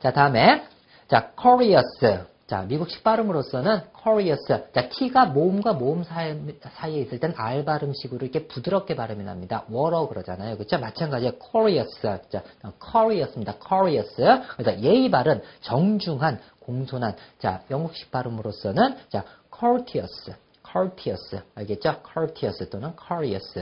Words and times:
자, 0.00 0.12
다음에, 0.12 0.64
자, 1.08 1.32
courteous. 1.38 2.24
자, 2.46 2.62
미국식 2.62 3.04
발음으로서는 3.04 3.82
courteous. 4.02 4.46
자, 4.72 4.88
T가 4.88 5.26
모음과 5.26 5.74
모음 5.74 6.04
사이, 6.04 6.34
사이에 6.62 7.02
있을 7.02 7.20
땐 7.20 7.34
R 7.36 7.64
발음식으로 7.64 8.24
이렇게 8.24 8.48
부드럽게 8.48 8.96
발음이 8.96 9.22
납니다. 9.24 9.64
워러 9.68 10.08
그러잖아요. 10.08 10.56
그렇죠? 10.56 10.78
마찬가지로 10.78 11.32
courteous. 11.38 12.00
자, 12.30 12.42
courteous입니다. 12.90 13.56
courteous. 13.62 14.16
그래서 14.56 14.80
예의 14.80 15.10
발음 15.10 15.42
정중한, 15.60 16.40
공손한. 16.60 17.14
자, 17.38 17.62
영국식 17.70 18.10
발음으로서는 18.10 18.96
자, 19.10 19.24
courteous. 19.54 20.32
Courteous. 20.70 21.40
알겠죠? 21.54 22.02
courteous 22.12 22.68
또는 22.70 22.92
courteous. 22.96 23.52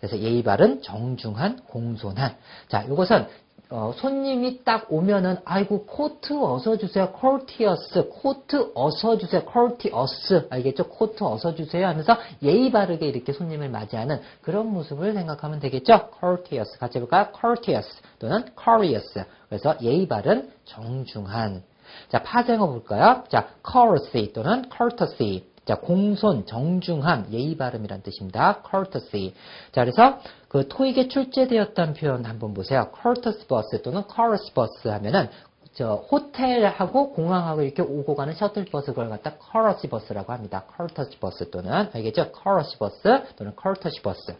그래서 0.00 0.18
예의 0.18 0.42
바른, 0.42 0.82
정중한, 0.82 1.64
공손한. 1.66 2.36
자, 2.68 2.82
이것은 2.82 3.26
어, 3.74 3.90
손님이 3.96 4.64
딱 4.64 4.92
오면은 4.92 5.38
아이고 5.46 5.86
코트 5.86 6.34
어서 6.34 6.76
주세요. 6.76 7.10
courteous. 7.18 8.06
코트 8.10 8.70
어서 8.74 9.16
주세요. 9.16 9.42
courteous. 9.50 10.46
알겠죠? 10.50 10.88
코트 10.88 11.24
어서 11.24 11.54
주세요 11.54 11.86
하면서 11.86 12.18
예의 12.42 12.70
바르게 12.70 13.06
이렇게 13.06 13.32
손님을 13.32 13.70
맞이하는 13.70 14.20
그런 14.42 14.66
모습을 14.66 15.14
생각하면 15.14 15.58
되겠죠? 15.58 16.10
courteous. 16.20 16.78
같이 16.78 16.98
해볼까요? 16.98 17.28
courteous 17.34 17.88
또는 18.18 18.44
courteous. 18.62 19.24
그래서 19.48 19.74
예의 19.80 20.06
바른, 20.06 20.50
정중한. 20.66 21.62
자, 22.10 22.22
파생어 22.22 22.66
볼까요? 22.66 23.24
자, 23.30 23.48
courtesy 23.66 24.34
또는 24.34 24.64
courtesy. 24.70 25.44
자, 25.64 25.76
공손, 25.76 26.44
정중함, 26.44 27.28
예의 27.30 27.56
바름이란 27.56 28.02
뜻입니다. 28.02 28.62
courtesy. 28.68 29.32
자, 29.70 29.84
그래서 29.84 30.18
그 30.48 30.66
토익에 30.68 31.08
출제되었다는 31.08 31.94
표현 31.94 32.24
한번 32.24 32.52
보세요. 32.52 32.90
courteous 33.00 33.46
bus 33.46 33.82
또는 33.82 34.02
chorus 34.12 34.52
bus 34.52 34.88
하면은 34.88 35.28
저 35.74 35.94
호텔하고 35.94 37.12
공항하고 37.12 37.62
이렇게 37.62 37.82
오고 37.82 38.14
가는 38.14 38.34
셔틀버스 38.34 38.92
그걸 38.92 39.08
갖다 39.08 39.32
courtesy 39.50 39.88
bus라고 39.88 40.32
합니다. 40.32 40.64
courtesy 40.76 41.18
bus 41.18 41.50
또는 41.50 41.88
알겠죠? 41.92 42.32
courtesy 42.32 42.78
bus 42.78 43.34
또는 43.36 43.52
courtesy 43.60 44.02
bus. 44.02 44.36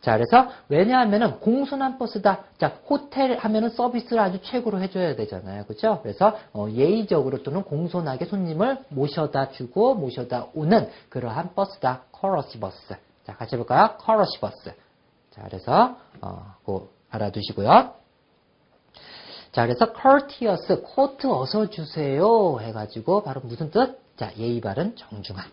자, 0.00 0.12
그래서 0.16 0.50
왜냐하면은 0.68 1.40
공손한 1.40 1.98
버스다. 1.98 2.44
자, 2.58 2.78
호텔 2.88 3.36
하면은 3.38 3.70
서비스를 3.70 4.20
아주 4.20 4.40
최고로 4.40 4.80
해줘야 4.80 5.16
되잖아요. 5.16 5.64
그죠? 5.64 5.98
그래서 6.02 6.36
어, 6.52 6.68
예의적으로 6.70 7.42
또는 7.42 7.64
공손하게 7.64 8.26
손님을 8.26 8.84
모셔다 8.90 9.50
주고 9.50 9.94
모셔다 9.94 10.46
오는 10.54 10.88
그러한 11.08 11.54
버스다. 11.54 12.02
커러시 12.12 12.60
버스. 12.60 12.94
자, 13.24 13.34
같이 13.34 13.56
해볼까요? 13.56 13.96
커러시 13.98 14.38
버스. 14.38 14.72
자, 15.30 15.42
그래서 15.42 15.96
어, 16.20 16.54
그 16.64 16.88
알아두시고요. 17.10 18.05
자, 19.56 19.62
그래서 19.62 19.90
courteous, 19.90 20.82
코트 20.82 21.26
어서 21.28 21.70
주세요 21.70 22.58
해가지고 22.60 23.22
바로 23.22 23.40
무슨 23.42 23.70
뜻? 23.70 23.98
자, 24.18 24.30
예의 24.36 24.60
바른 24.60 24.94
정중한. 24.96 25.46